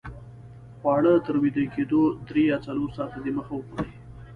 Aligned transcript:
خواړه 0.79 1.13
تر 1.25 1.35
ویده 1.41 1.65
کېدو 1.73 2.01
درې 2.27 2.43
یا 2.51 2.57
څلور 2.65 2.89
ساته 2.97 3.17
دمخه 3.25 3.51
وخورئ 3.55 3.91